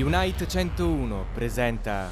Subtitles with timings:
[0.00, 2.08] Unite 101 presenta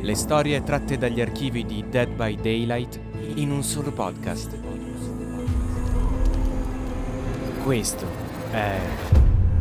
[0.00, 3.00] le storie tratte dagli archivi di Dead by Daylight
[3.34, 4.56] in un solo podcast.
[7.64, 8.06] Questo
[8.52, 8.78] è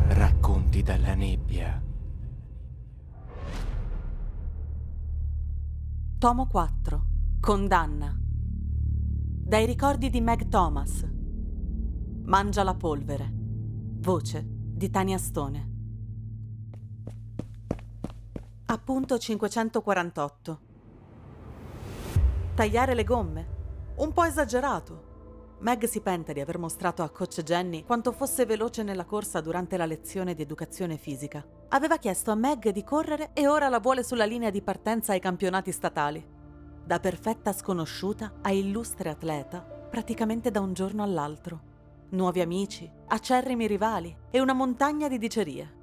[0.09, 1.81] Racconti dalla nebbia.
[6.19, 7.05] Tomo 4.
[7.39, 8.15] Condanna.
[8.21, 11.03] Dai ricordi di Meg Thomas.
[12.25, 13.33] Mangia la polvere.
[13.99, 15.69] Voce di Tania Stone.
[18.67, 20.59] Appunto 548.
[22.53, 23.47] Tagliare le gomme?
[23.95, 25.55] Un po' esagerato.
[25.61, 29.77] Meg si pente di aver mostrato a coach Jenny quanto fosse veloce nella corsa durante
[29.77, 31.43] la lezione di educazione fisica.
[31.69, 35.19] Aveva chiesto a Meg di correre e ora la vuole sulla linea di partenza ai
[35.19, 36.23] campionati statali.
[36.85, 41.61] Da perfetta sconosciuta a illustre atleta, praticamente da un giorno all'altro.
[42.09, 45.75] Nuovi amici, acerrimi rivali e una montagna di dicerie.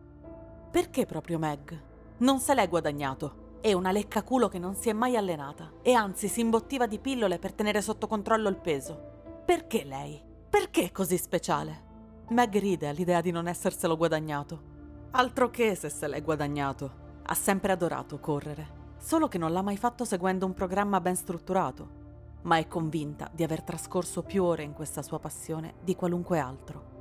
[0.71, 1.83] Perché proprio Meg?
[2.19, 3.43] Non se l'è guadagnato.
[3.63, 6.99] È una lecca culo che non si è mai allenata e anzi si imbottiva di
[6.99, 9.13] pillole per tenere sotto controllo il peso.
[9.47, 10.23] Perché lei?
[10.51, 11.83] Perché così speciale?
[12.29, 14.73] Meg ride all'idea di non esserselo guadagnato.
[15.13, 17.03] Altro che se se l'è guadagnato.
[17.25, 22.03] Ha sempre adorato correre, solo che non l'ha mai fatto seguendo un programma ben strutturato,
[22.43, 26.94] ma è convinta di aver trascorso più ore in questa sua passione di qualunque altro.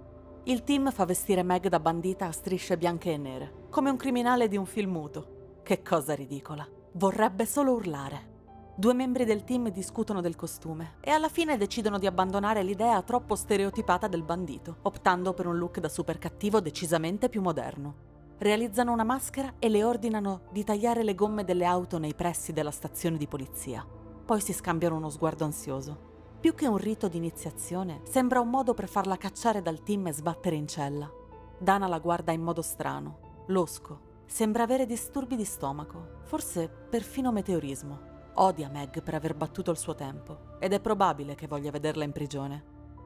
[0.46, 4.50] Il team fa vestire Meg da bandita a strisce bianche e nere, come un criminale
[4.50, 5.62] di un film muto.
[5.64, 6.68] Che cosa ridicola.
[6.96, 8.32] Vorrebbe solo urlare.
[8.76, 13.36] Due membri del team discutono del costume e alla fine decidono di abbandonare l'idea troppo
[13.36, 17.96] stereotipata del bandito, optando per un look da super cattivo decisamente più moderno.
[18.40, 22.72] Realizzano una maschera e le ordinano di tagliare le gomme delle auto nei pressi della
[22.72, 23.88] stazione di polizia.
[24.26, 26.12] Poi si scambiano uno sguardo ansioso.
[26.44, 30.12] Più che un rito di iniziazione, sembra un modo per farla cacciare dal team e
[30.12, 31.10] sbattere in cella.
[31.58, 34.26] Dana la guarda in modo strano, losco.
[34.26, 38.32] Sembra avere disturbi di stomaco, forse perfino meteorismo.
[38.34, 42.12] Odia Meg per aver battuto il suo tempo ed è probabile che voglia vederla in
[42.12, 42.64] prigione.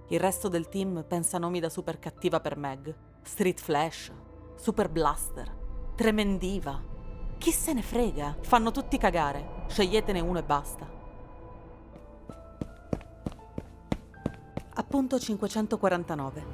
[0.07, 2.91] Il resto del team pensa nomi da super cattiva per Meg.
[3.21, 4.11] Street Flash,
[4.55, 5.55] Super Blaster,
[5.93, 6.81] Tremendiva.
[7.37, 8.37] Chi se ne frega?
[8.41, 9.65] Fanno tutti cagare.
[9.67, 10.96] Sceglietene uno e basta.
[14.79, 16.45] Appunto 549.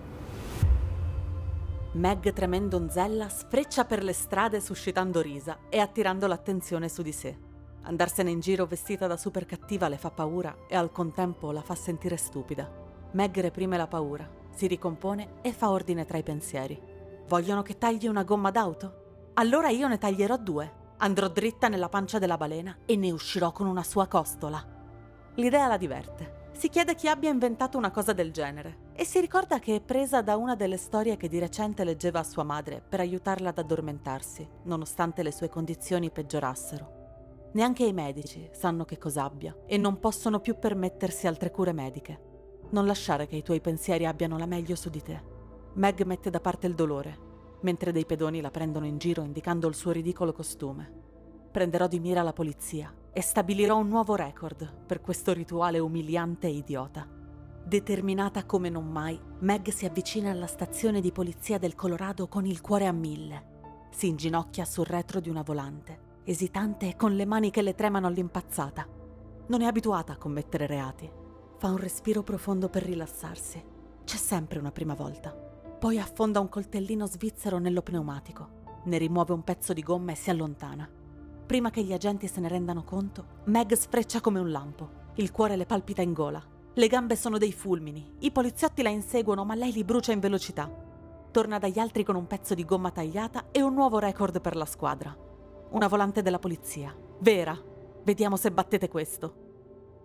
[1.91, 7.37] Meg Tremendonzella sfreccia per le strade suscitando risa e attirando l'attenzione su di sé.
[7.81, 11.75] Andarsene in giro vestita da super cattiva le fa paura e al contempo la fa
[11.75, 12.71] sentire stupida.
[13.11, 16.81] Meg reprime la paura, si ricompone e fa ordine tra i pensieri.
[17.27, 19.31] Vogliono che tagli una gomma d'auto?
[19.33, 20.71] Allora io ne taglierò due.
[20.99, 24.65] Andrò dritta nella pancia della balena e ne uscirò con una sua costola.
[25.35, 26.42] L'idea la diverte.
[26.53, 30.21] Si chiede chi abbia inventato una cosa del genere e si ricorda che è presa
[30.21, 34.47] da una delle storie che di recente leggeva a sua madre per aiutarla ad addormentarsi,
[34.63, 37.01] nonostante le sue condizioni peggiorassero.
[37.53, 42.19] Neanche i medici sanno che cosa abbia e non possono più permettersi altre cure mediche.
[42.69, 45.21] Non lasciare che i tuoi pensieri abbiano la meglio su di te.
[45.73, 47.17] Meg mette da parte il dolore,
[47.61, 51.01] mentre dei pedoni la prendono in giro indicando il suo ridicolo costume.
[51.51, 56.55] Prenderò di mira la polizia e stabilirò un nuovo record per questo rituale umiliante e
[56.55, 57.07] idiota.
[57.63, 62.59] Determinata come non mai, Meg si avvicina alla stazione di polizia del Colorado con il
[62.59, 63.51] cuore a mille.
[63.91, 68.07] Si inginocchia sul retro di una volante, esitante e con le mani che le tremano
[68.07, 68.85] all'impazzata.
[69.47, 71.09] Non è abituata a commettere reati.
[71.57, 73.63] Fa un respiro profondo per rilassarsi.
[74.03, 75.31] C'è sempre una prima volta.
[75.31, 80.29] Poi affonda un coltellino svizzero nello pneumatico, ne rimuove un pezzo di gomma e si
[80.29, 80.89] allontana.
[81.45, 85.01] Prima che gli agenti se ne rendano conto, Meg sfreccia come un lampo.
[85.15, 86.41] Il cuore le palpita in gola.
[86.73, 88.15] Le gambe sono dei fulmini.
[88.19, 90.71] I poliziotti la inseguono, ma lei li brucia in velocità.
[91.31, 94.65] Torna dagli altri con un pezzo di gomma tagliata e un nuovo record per la
[94.65, 95.15] squadra.
[95.71, 96.95] Una volante della polizia.
[97.19, 97.59] Vera.
[98.03, 99.41] Vediamo se battete questo.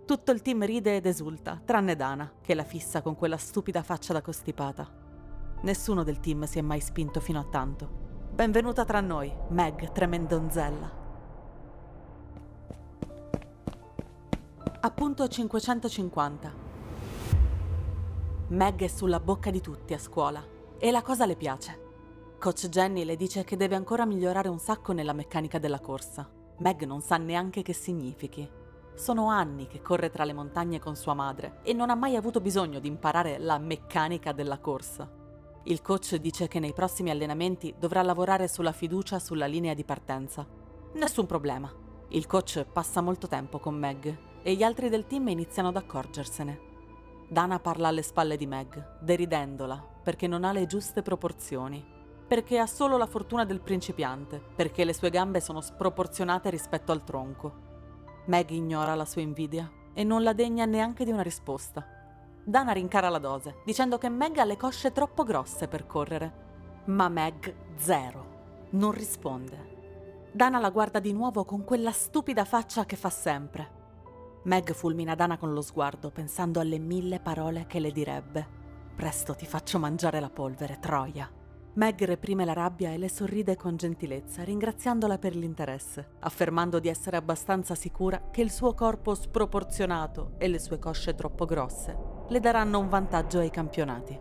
[0.04, 4.12] Tutto il team ride ed esulta, tranne Dana, che la fissa con quella stupida faccia
[4.12, 4.90] da costipata.
[5.62, 7.88] Nessuno del team si è mai spinto fino a tanto.
[8.32, 10.97] Benvenuta tra noi, Meg Tremendonzella.
[14.80, 16.54] Appunto 550.
[18.46, 20.40] Meg è sulla bocca di tutti a scuola
[20.78, 21.86] e la cosa le piace.
[22.38, 26.30] Coach Jenny le dice che deve ancora migliorare un sacco nella meccanica della corsa.
[26.58, 28.48] Meg non sa neanche che significhi.
[28.94, 32.40] Sono anni che corre tra le montagne con sua madre e non ha mai avuto
[32.40, 35.10] bisogno di imparare la meccanica della corsa.
[35.64, 40.46] Il coach dice che nei prossimi allenamenti dovrà lavorare sulla fiducia sulla linea di partenza.
[40.92, 41.68] Nessun problema.
[42.10, 46.66] Il coach passa molto tempo con Meg e gli altri del team iniziano ad accorgersene.
[47.28, 51.96] Dana parla alle spalle di Meg, deridendola perché non ha le giuste proporzioni.
[52.28, 57.02] perché ha solo la fortuna del principiante, perché le sue gambe sono sproporzionate rispetto al
[57.02, 57.66] tronco.
[58.26, 61.82] Meg ignora la sua invidia e non la degna neanche di una risposta.
[62.44, 66.46] Dana rincara la dose, dicendo che Meg ha le cosce troppo grosse per correre.
[66.84, 68.36] Ma Meg zero.
[68.70, 69.76] Non risponde.
[70.30, 73.76] Dana la guarda di nuovo con quella stupida faccia che fa sempre.
[74.48, 78.46] Meg fulmina Dana con lo sguardo, pensando alle mille parole che le direbbe.
[78.96, 81.30] Presto ti faccio mangiare la polvere, Troia.
[81.74, 87.18] Meg reprime la rabbia e le sorride con gentilezza, ringraziandola per l'interesse, affermando di essere
[87.18, 92.78] abbastanza sicura che il suo corpo sproporzionato e le sue cosce troppo grosse le daranno
[92.78, 94.18] un vantaggio ai campionati.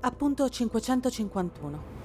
[0.00, 2.01] Appunto 551.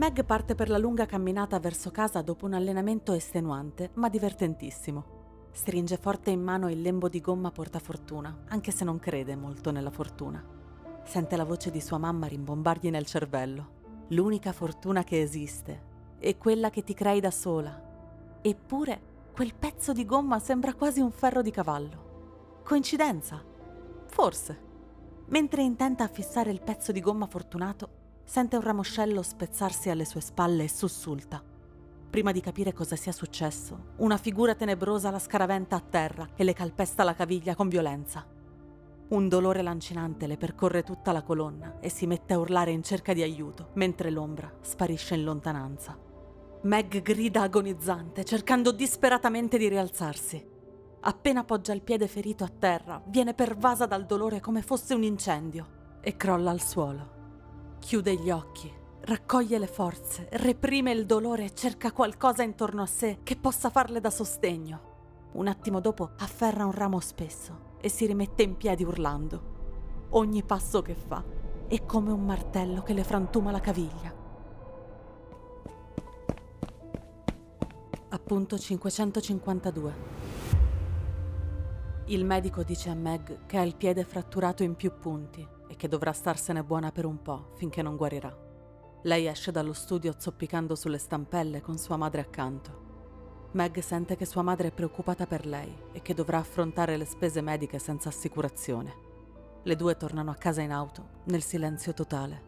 [0.00, 5.48] Meg parte per la lunga camminata verso casa dopo un allenamento estenuante ma divertentissimo.
[5.52, 9.90] Stringe forte in mano il lembo di gomma portafortuna, anche se non crede molto nella
[9.90, 10.42] fortuna.
[11.04, 14.06] Sente la voce di sua mamma rimbombargli nel cervello.
[14.08, 15.82] L'unica fortuna che esiste
[16.18, 18.38] è quella che ti crei da sola.
[18.40, 19.00] Eppure
[19.34, 22.62] quel pezzo di gomma sembra quasi un ferro di cavallo.
[22.64, 23.44] Coincidenza?
[24.06, 24.68] Forse.
[25.26, 27.98] Mentre intenta a fissare il pezzo di gomma fortunato,
[28.30, 31.42] sente un ramoscello spezzarsi alle sue spalle e sussulta.
[32.10, 36.52] Prima di capire cosa sia successo, una figura tenebrosa la scaraventa a terra e le
[36.52, 38.24] calpesta la caviglia con violenza.
[39.08, 43.12] Un dolore lancinante le percorre tutta la colonna e si mette a urlare in cerca
[43.12, 45.98] di aiuto, mentre l'ombra sparisce in lontananza.
[46.62, 50.48] Meg grida agonizzante, cercando disperatamente di rialzarsi.
[51.00, 55.98] Appena appoggia il piede ferito a terra, viene pervasa dal dolore come fosse un incendio
[56.00, 57.18] e crolla al suolo.
[57.80, 63.20] Chiude gli occhi raccoglie le forze, reprime il dolore e cerca qualcosa intorno a sé
[63.22, 64.88] che possa farle da sostegno.
[65.32, 70.08] Un attimo dopo afferra un ramo spesso e si rimette in piedi urlando.
[70.10, 71.24] Ogni passo che fa
[71.66, 74.14] è come un martello che le frantuma la caviglia.
[78.10, 79.94] Appunto 552.
[82.06, 85.86] Il medico dice a Meg che ha il piede fratturato in più punti e che
[85.86, 88.36] dovrà starsene buona per un po' finché non guarirà.
[89.02, 92.88] Lei esce dallo studio zoppicando sulle stampelle con sua madre accanto.
[93.52, 97.40] Meg sente che sua madre è preoccupata per lei e che dovrà affrontare le spese
[97.40, 99.08] mediche senza assicurazione.
[99.62, 102.42] Le due tornano a casa in auto, nel silenzio totale.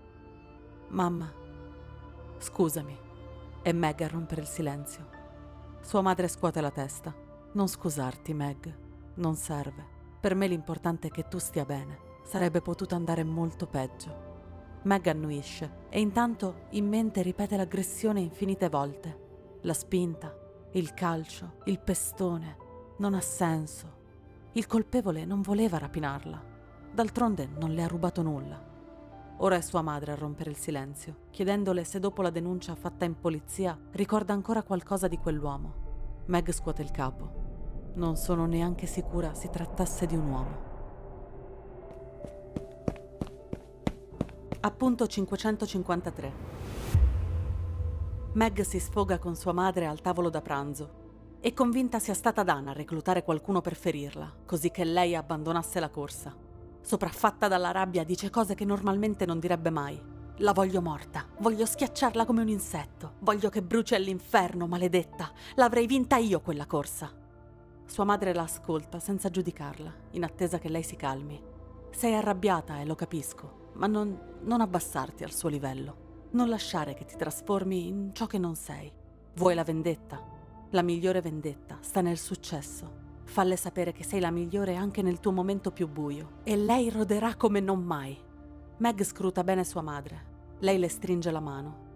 [0.89, 1.33] Mamma,
[2.39, 2.99] scusami.
[3.63, 5.07] È Meg a rompere il silenzio.
[5.81, 7.15] Sua madre scuote la testa.
[7.53, 8.77] Non scusarti, Meg.
[9.15, 9.85] Non serve.
[10.21, 12.11] Per me l'importante è che tu stia bene.
[12.23, 14.31] Sarebbe potuto andare molto peggio.
[14.83, 19.59] Meg annuisce e intanto in mente ripete l'aggressione infinite volte.
[19.63, 20.35] La spinta,
[20.73, 22.57] il calcio, il pestone.
[22.99, 24.01] Non ha senso.
[24.53, 26.43] Il colpevole non voleva rapinarla.
[26.93, 28.71] D'altronde non le ha rubato nulla.
[29.39, 33.19] Ora è sua madre a rompere il silenzio, chiedendole se dopo la denuncia fatta in
[33.19, 36.23] polizia ricorda ancora qualcosa di quell'uomo.
[36.27, 37.91] Meg scuote il capo.
[37.95, 40.72] Non sono neanche sicura si trattasse di un uomo.
[44.64, 46.32] Appunto 553.
[48.35, 51.00] Meg si sfoga con sua madre al tavolo da pranzo.
[51.41, 55.91] È convinta sia stata Dana a reclutare qualcuno per ferirla, così che lei abbandonasse la
[55.91, 56.32] corsa.
[56.81, 60.00] Sopraffatta dalla rabbia dice cose che normalmente non direbbe mai.
[60.37, 65.33] La voglio morta, voglio schiacciarla come un insetto, voglio che bruci all'inferno, maledetta.
[65.57, 67.11] L'avrei vinta io quella corsa.
[67.85, 71.50] Sua madre la ascolta senza giudicarla, in attesa che lei si calmi.
[71.92, 76.28] Sei arrabbiata e lo capisco, ma non, non abbassarti al suo livello.
[76.30, 78.90] Non lasciare che ti trasformi in ciò che non sei.
[79.34, 80.20] Vuoi la vendetta?
[80.70, 83.00] La migliore vendetta sta nel successo.
[83.25, 87.37] Falle sapere che sei la migliore anche nel tuo momento più buio e lei roderà
[87.37, 88.18] come non mai.
[88.78, 90.30] Meg scruta bene sua madre.
[90.61, 91.90] Lei le stringe la mano.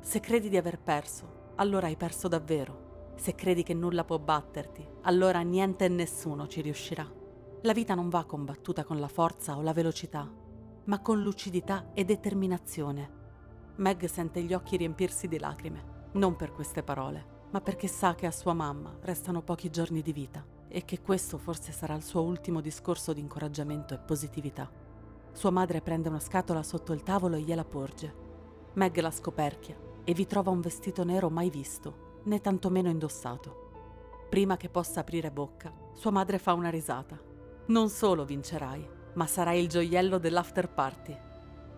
[0.00, 3.14] Se credi di aver perso, allora hai perso davvero.
[3.14, 7.24] Se credi che nulla può batterti, allora niente e nessuno ci riuscirà.
[7.62, 10.30] La vita non va combattuta con la forza o la velocità,
[10.84, 13.10] ma con lucidità e determinazione.
[13.76, 18.26] Meg sente gli occhi riempirsi di lacrime, non per queste parole, ma perché sa che
[18.26, 22.22] a sua mamma restano pochi giorni di vita e che questo forse sarà il suo
[22.22, 24.70] ultimo discorso di incoraggiamento e positività.
[25.32, 28.14] Sua madre prende una scatola sotto il tavolo e gliela porge.
[28.74, 33.64] Meg la scoperchia e vi trova un vestito nero mai visto, né tantomeno indossato.
[34.28, 37.34] Prima che possa aprire bocca, sua madre fa una risata.
[37.68, 41.16] Non solo vincerai, ma sarai il gioiello dell'after party.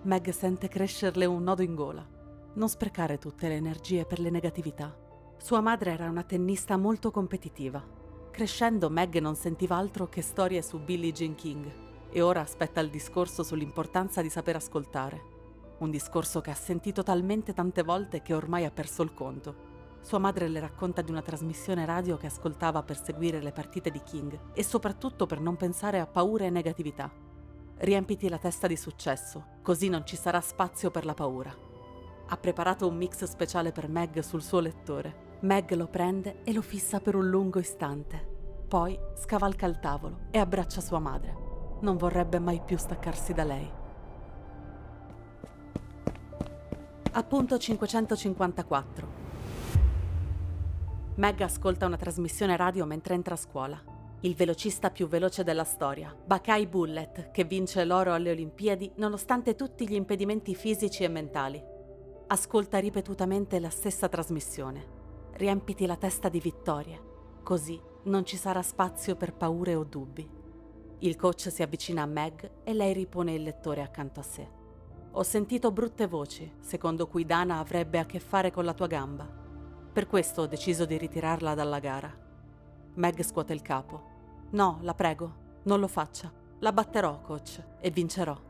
[0.02, 2.07] Meg sente crescerle un nodo in gola.
[2.52, 4.95] Non sprecare tutte le energie per le negatività.
[5.38, 7.83] Sua madre era una tennista molto competitiva.
[8.30, 11.73] Crescendo Meg non sentiva altro che storie su Billie Jean King.
[12.11, 15.23] e ora aspetta il discorso sull'importanza di saper ascoltare.
[15.78, 19.67] Un discorso che ha sentito talmente tante volte che ormai ha perso il conto.
[20.00, 24.00] Sua madre le racconta di una trasmissione radio che ascoltava per seguire le partite di
[24.02, 27.11] King e soprattutto per non pensare a paura e negatività.
[27.76, 31.55] Riempiti la testa di successo, così non ci sarà spazio per la paura.
[32.31, 35.37] Ha preparato un mix speciale per Meg sul suo lettore.
[35.40, 38.37] Meg lo prende e lo fissa per un lungo istante.
[38.67, 41.37] Poi scavalca il tavolo e abbraccia sua madre.
[41.81, 43.71] Non vorrebbe mai più staccarsi da lei.
[47.12, 49.27] Appunto 554.
[51.18, 53.82] Meg ascolta una trasmissione radio mentre entra a scuola.
[54.20, 59.88] Il velocista più veloce della storia, Bakai Bullet, che vince l'oro alle Olimpiadi nonostante tutti
[59.88, 61.60] gli impedimenti fisici e mentali.
[62.28, 64.87] Ascolta ripetutamente la stessa trasmissione.
[65.32, 67.02] Riempiti la testa di vittorie,
[67.42, 70.30] così non ci sarà spazio per paure o dubbi.
[71.00, 74.48] Il coach si avvicina a Meg e lei ripone il lettore accanto a sé.
[75.10, 79.38] Ho sentito brutte voci, secondo cui Dana avrebbe a che fare con la tua gamba.
[79.99, 82.17] Per questo ho deciso di ritirarla dalla gara.
[82.95, 84.47] Meg scuote il capo.
[84.50, 86.33] No, la prego, non lo faccia.
[86.61, 88.40] La batterò, coach, e vincerò.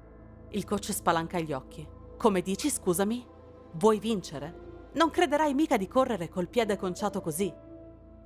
[0.50, 1.88] Il coach spalanca gli occhi.
[2.18, 3.26] Come dici, scusami?
[3.72, 4.90] Vuoi vincere?
[4.92, 7.50] Non crederai mica di correre col piede conciato così.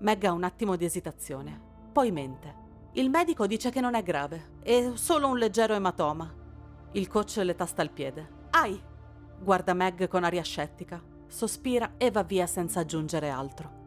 [0.00, 1.60] Meg ha un attimo di esitazione,
[1.92, 2.54] poi mente.
[2.94, 6.28] Il medico dice che non è grave, è solo un leggero ematoma.
[6.90, 8.28] Il coach le tasta il piede.
[8.50, 8.82] Ai!
[9.38, 11.00] Guarda Meg con aria scettica,
[11.32, 13.80] sospira e va via senza aggiungere altro.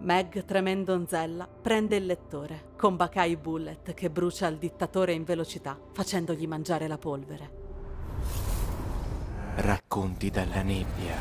[0.00, 6.46] Meg, tremendonzella, prende il lettore, con Bakai Bullet che brucia il dittatore in velocità, facendogli
[6.46, 7.60] mangiare la polvere.
[9.54, 11.16] Racconti dalla nebbia.